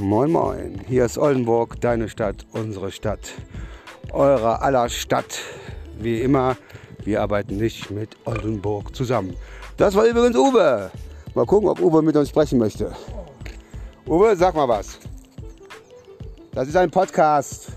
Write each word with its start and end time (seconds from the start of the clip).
Moin 0.00 0.30
Moin, 0.32 0.80
hier 0.88 1.04
ist 1.04 1.18
Oldenburg, 1.18 1.78
deine 1.82 2.08
Stadt, 2.08 2.46
unsere 2.52 2.90
Stadt, 2.90 3.32
eure 4.12 4.62
aller 4.62 4.88
Stadt. 4.88 5.38
Wie 5.98 6.22
immer, 6.22 6.56
wir 7.04 7.20
arbeiten 7.20 7.58
nicht 7.58 7.90
mit 7.90 8.16
Oldenburg 8.24 8.96
zusammen. 8.96 9.36
Das 9.76 9.94
war 9.94 10.06
übrigens 10.06 10.36
Uwe. 10.36 10.90
Mal 11.34 11.44
gucken, 11.44 11.68
ob 11.68 11.80
Uwe 11.80 12.00
mit 12.00 12.16
uns 12.16 12.30
sprechen 12.30 12.58
möchte. 12.58 12.96
Uwe, 14.06 14.34
sag 14.36 14.54
mal 14.54 14.66
was. 14.66 14.98
Das 16.52 16.66
ist 16.66 16.76
ein 16.76 16.90
Podcast. 16.90 17.72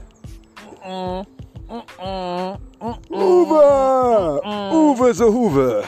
Uwe! 3.09 4.41
Uwe 4.71 5.13
so 5.13 5.25
Huwe. 5.33 5.83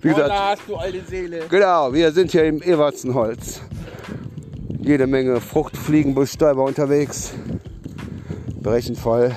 Wie 0.00 0.10
gesagt, 0.10 0.30
Hola, 0.30 0.54
du 0.64 0.76
alte 0.76 1.04
Seele. 1.04 1.46
Genau, 1.48 1.92
wir 1.92 2.12
sind 2.12 2.30
hier 2.30 2.44
im 2.44 2.62
Evertsenholz. 2.62 3.60
Jede 4.88 5.06
Menge 5.06 5.38
Fruchtfliegenbestäuber 5.38 6.64
unterwegs. 6.64 7.34
Brechen 8.58 8.96
voll. 8.96 9.36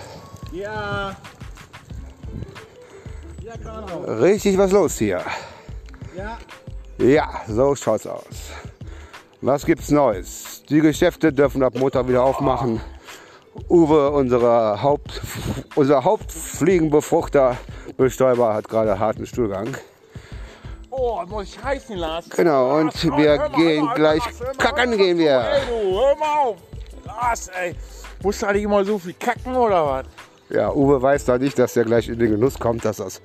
Ja. 0.54 1.14
Ja. 3.44 3.54
Richtig 4.14 4.58
was 4.58 4.72
los 4.72 4.98
hier. 4.98 5.20
Ja. 6.16 6.38
Ja, 7.00 7.42
so 7.50 7.76
schaut's 7.76 8.08
aus. 8.08 8.24
Was 9.42 9.66
gibt's 9.66 9.92
Neues? 9.92 10.64
Die 10.70 10.80
Geschäfte 10.80 11.34
dürfen 11.34 11.64
ab 11.64 11.76
Montag 11.78 12.08
wieder 12.08 12.24
aufmachen. 12.24 12.80
Uwe, 13.68 14.10
unsere 14.12 14.82
Haupt, 14.82 15.20
unser 15.76 16.06
Hauptfliegenbefruchter, 16.06 17.58
Bestäuber, 17.98 18.54
hat 18.54 18.70
gerade 18.70 18.98
harten 19.00 19.26
Stuhlgang. 19.26 19.76
Oh, 21.04 21.20
muss 21.26 21.56
ich 21.56 21.64
heißen 21.64 21.98
lassen. 21.98 22.30
Genau, 22.30 22.78
und 22.78 22.94
Lars, 23.04 23.18
wir 23.18 23.38
mal, 23.38 23.50
gehen 23.50 23.86
mal, 23.86 23.96
gleich 23.96 24.24
Lars, 24.24 24.58
kacken 24.60 24.96
gehen 24.96 25.18
wir. 25.18 25.40
Ey, 25.40 25.62
du, 25.68 26.00
hör 26.00 26.16
mal 26.16 26.38
auf. 26.38 26.58
Lars, 27.04 27.48
ey. 27.48 27.76
Musst 28.22 28.44
du 28.44 28.46
eigentlich 28.46 28.64
immer 28.66 28.86
so 28.86 29.00
viel 29.00 29.16
kacken 29.16 29.56
oder 29.56 29.84
was? 29.84 30.06
Ja, 30.50 30.72
Uwe 30.72 31.02
weiß 31.02 31.26
da 31.26 31.40
nicht, 31.40 31.58
dass 31.58 31.76
er 31.76 31.86
gleich 31.86 32.08
in 32.08 32.20
den 32.20 32.30
Genuss 32.30 32.60
kommt, 32.60 32.86
dass 32.86 32.98
das 32.98 33.20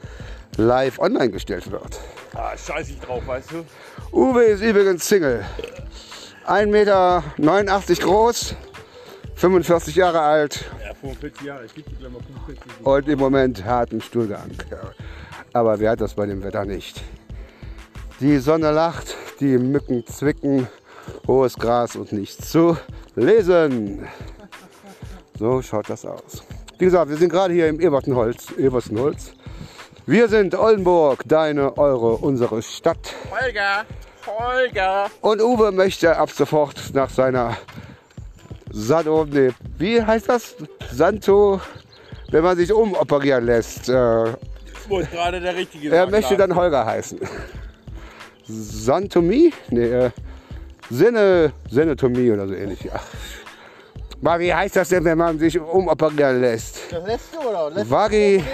live 0.57 0.99
online 0.99 1.29
gestellt 1.29 1.71
wird. 1.71 2.01
Ah, 2.35 2.57
scheiß 2.57 2.89
ich 2.89 2.99
drauf, 3.01 3.27
weißt 3.27 3.51
du? 3.51 3.67
Uwe 4.11 4.45
ist 4.45 4.63
übrigens 4.63 5.07
Single. 5.07 5.45
1,89 6.47 6.67
Meter 6.69 7.23
groß, 8.01 8.55
45 9.35 9.97
Jahre 9.97 10.21
alt 10.21 10.65
Ja, 10.83 10.95
45 10.95 11.47
Jahre. 11.47 11.67
Ich 11.67 11.75
gebe 11.75 11.91
dir 11.91 11.97
gleich 11.97 12.11
mal 12.11 12.23
45. 12.47 12.87
und 12.87 13.09
im 13.09 13.19
Moment 13.19 13.63
harten 13.67 14.01
Stuhlgang. 14.01 14.51
Aber 15.53 15.79
wer 15.79 15.91
hat 15.91 16.01
das 16.01 16.15
bei 16.15 16.25
dem 16.25 16.43
Wetter 16.43 16.65
nicht? 16.65 17.03
Die 18.21 18.39
Sonne 18.39 18.71
lacht, 18.71 19.15
die 19.41 19.59
Mücken 19.59 20.07
zwicken, 20.07 20.67
hohes 21.27 21.55
Gras 21.57 21.97
und 21.97 22.13
nichts 22.13 22.51
zu 22.51 22.77
lesen. 23.15 24.07
So 25.39 25.61
schaut 25.61 25.91
das 25.91 26.07
aus. 26.07 26.43
Wie 26.79 26.87
gesagt, 26.87 27.11
wir 27.11 27.17
sind 27.17 27.31
gerade 27.31 27.53
hier 27.53 27.69
im 27.69 27.79
Ebertenholz. 27.81 28.51
Eberstenholz. 28.57 29.33
Wir 30.07 30.29
sind 30.29 30.55
Oldenburg, 30.55 31.23
deine, 31.27 31.77
eure, 31.77 32.17
unsere 32.17 32.63
Stadt. 32.63 33.15
Holger, 33.31 33.85
Holger. 34.27 35.07
Und 35.21 35.43
Uwe 35.43 35.73
möchte 35.73 36.17
ab 36.17 36.31
sofort 36.31 36.95
nach 36.95 37.11
seiner 37.11 37.57
Sado, 38.71 39.27
nee, 39.29 39.51
wie 39.79 40.03
heißt 40.03 40.29
das? 40.29 40.55
Santo, 40.93 41.61
wenn 42.31 42.43
man 42.45 42.57
sich 42.57 42.73
umoperieren 42.73 43.45
lässt. 43.47 43.89
Äh, 43.89 43.93
Das 43.93 44.37
muss 44.89 45.11
gerade 45.11 45.41
der 45.41 45.55
richtige 45.57 45.91
er 45.91 46.05
sein, 46.05 46.11
möchte 46.11 46.35
Lars. 46.35 46.49
dann 46.49 46.57
Holger 46.57 46.87
heißen. 46.87 47.19
Santomie? 48.49 49.53
Nee, 49.71 49.85
äh, 49.85 50.11
Sinne, 50.91 51.53
Sinnetomie 51.71 52.31
oder 52.31 52.47
so 52.47 52.55
ähnlich. 52.55 52.81
Ja. 52.85 53.01
Mal, 54.21 54.39
wie 54.41 54.55
heißt 54.55 54.77
das 54.77 54.89
denn, 54.89 55.05
wenn 55.05 55.19
man 55.19 55.39
sich 55.39 55.59
umoperieren 55.59 56.41
lässt? 56.41 56.79
Das 56.91 57.05
letzte 57.07 57.39
oder? 57.39 57.71
Letzte 57.71 57.91
Vagi, 57.91 58.45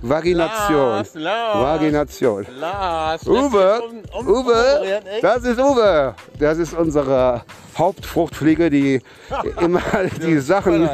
Vagination. 0.00 0.76
Lars, 0.78 1.14
Lars. 1.14 1.62
Vagination. 1.62 2.46
Lars. 2.58 3.26
Uwe, 3.26 3.80
lässt 3.80 4.14
um- 4.14 4.20
um- 4.20 4.28
Uwe, 4.28 5.00
das 5.20 5.44
ist 5.44 5.58
Uwe. 5.58 6.14
Das 6.38 6.58
ist 6.58 6.74
unsere 6.74 7.42
Hauptfruchtfliege, 7.76 8.70
die 8.70 9.00
immer 9.60 9.82
die 10.24 10.38
Sachen, 10.38 10.88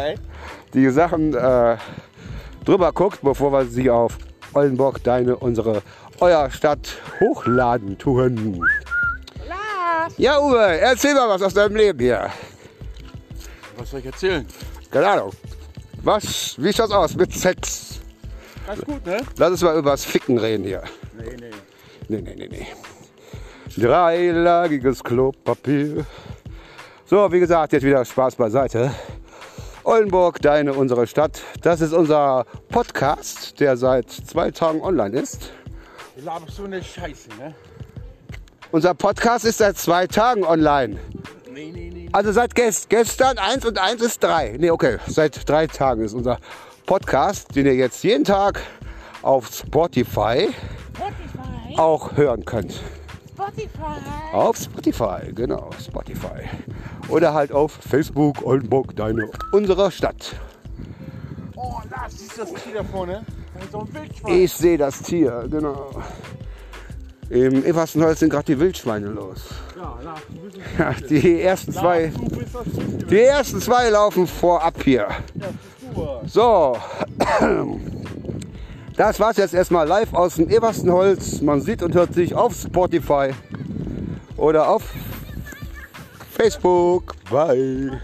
die 0.74 0.88
Sachen 0.90 1.34
äh, 1.34 1.76
drüber 2.64 2.92
guckt, 2.92 3.18
bevor 3.22 3.52
wir 3.52 3.64
sie 3.66 3.90
auf 3.90 4.16
Oldenburg, 4.54 5.02
deine, 5.04 5.36
unsere, 5.36 5.82
euer 6.20 6.50
Stadt 6.50 6.96
hochladen 7.20 7.98
tun. 7.98 8.64
Ja, 10.16 10.40
Uwe, 10.40 10.78
erzähl 10.80 11.14
mal 11.14 11.28
was 11.28 11.42
aus 11.42 11.54
deinem 11.54 11.76
Leben 11.76 11.98
hier. 11.98 12.30
Was 13.76 13.90
soll 13.90 14.00
ich 14.00 14.06
erzählen? 14.06 14.46
Keine 14.90 15.08
Ahnung. 15.08 15.32
Was, 16.02 16.56
wie 16.58 16.72
schaut's 16.72 16.92
aus 16.92 17.14
mit 17.14 17.32
Sex? 17.32 18.00
Ganz 18.66 18.80
gut, 18.82 19.04
ne? 19.06 19.18
Lass 19.36 19.50
uns 19.50 19.62
mal 19.62 19.78
über 19.78 19.92
das 19.92 20.04
Ficken 20.04 20.38
reden 20.38 20.64
hier. 20.64 20.82
Nee, 21.16 21.36
nee. 21.38 21.50
Nee, 22.08 22.22
nee, 22.22 22.34
nee, 22.36 22.48
nee. 22.50 22.66
Dreilagiges 23.76 25.02
Klopapier. 25.02 26.04
So, 27.06 27.30
wie 27.32 27.40
gesagt, 27.40 27.72
jetzt 27.72 27.84
wieder 27.84 28.04
Spaß 28.04 28.36
beiseite. 28.36 28.92
Oldenburg, 29.84 30.40
deine, 30.42 30.74
unsere 30.74 31.06
Stadt. 31.06 31.40
Das 31.62 31.80
ist 31.80 31.92
unser 31.92 32.44
Podcast, 32.68 33.58
der 33.60 33.76
seit 33.76 34.10
zwei 34.10 34.50
Tagen 34.50 34.82
online 34.82 35.18
ist. 35.18 35.52
Du 36.16 36.24
laberst 36.24 36.56
so 36.56 36.64
eine 36.64 36.82
Scheiße, 36.82 37.28
ne? 37.38 37.54
Unser 38.72 38.94
Podcast 38.94 39.44
ist 39.44 39.58
seit 39.58 39.78
zwei 39.78 40.06
Tagen 40.06 40.44
online. 40.44 40.98
Nee, 41.52 41.70
nee, 41.72 41.90
nee. 41.92 42.08
Also 42.12 42.30
seit 42.32 42.54
gest 42.54 42.88
gestern 42.90 43.38
eins 43.38 43.64
und 43.64 43.78
eins 43.78 44.02
ist 44.02 44.22
drei. 44.22 44.56
Nee, 44.58 44.70
okay, 44.70 44.98
seit 45.06 45.48
drei 45.48 45.66
Tagen 45.66 46.04
ist 46.04 46.12
unser 46.14 46.38
Podcast, 46.86 47.54
den 47.56 47.66
ihr 47.66 47.74
jetzt 47.74 48.04
jeden 48.04 48.24
Tag 48.24 48.60
auf 49.22 49.48
Spotify 49.48 50.48
Spotify. 50.94 51.78
auch 51.78 52.16
hören 52.16 52.44
könnt. 52.44 52.80
Spotify. 53.40 54.34
Auf 54.34 54.56
Spotify, 54.56 55.32
genau, 55.34 55.70
Spotify. 55.80 56.48
Oder 57.08 57.32
halt 57.32 57.52
auf 57.52 57.72
Facebook, 57.72 58.42
Oldenburg, 58.44 58.94
deine, 58.96 59.30
unsere 59.52 59.90
Stadt. 59.90 60.34
Oh, 61.56 61.80
Lars, 61.90 62.18
siehst 62.18 62.36
du 62.36 62.42
das 62.42 62.52
Tier 62.62 62.74
da 62.74 62.84
vorne? 62.84 63.24
Da 63.54 63.60
ist 63.64 63.72
so 63.72 63.80
ein 63.80 63.94
Wildschwein. 63.94 64.34
Ich 64.34 64.52
sehe 64.52 64.78
das 64.78 65.02
Tier, 65.02 65.46
genau. 65.50 65.90
Im 67.30 67.64
Everstenholz 67.64 68.20
sind 68.20 68.30
gerade 68.30 68.44
die 68.44 68.58
Wildschweine 68.58 69.06
los. 69.06 69.46
Ja, 69.76 69.98
Lars, 70.04 70.20
du 70.28 70.40
bist 70.40 70.58
Ja, 70.78 70.92
die 71.08 71.40
ersten 71.40 71.72
zwei, 71.72 72.08
du 72.08 72.36
bist 72.36 72.54
das 72.54 72.64
die 73.08 73.20
ersten 73.20 73.60
zwei 73.60 73.88
laufen 73.88 74.26
vorab 74.26 74.82
hier. 74.82 75.08
Ja, 75.34 75.46
bist 75.82 75.96
du. 75.96 76.28
So, 76.28 76.76
das 79.00 79.18
war's 79.18 79.38
jetzt 79.38 79.54
erstmal 79.54 79.88
live 79.88 80.12
aus 80.12 80.34
dem 80.34 80.50
Everstenholz. 80.50 81.40
Man 81.40 81.62
sieht 81.62 81.82
und 81.82 81.94
hört 81.94 82.12
sich 82.12 82.34
auf 82.34 82.54
Spotify 82.54 83.30
oder 84.36 84.68
auf 84.68 84.82
Facebook. 86.36 87.14
Bye. 87.30 87.98